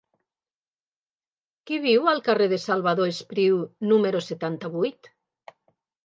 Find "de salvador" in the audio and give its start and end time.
2.53-3.11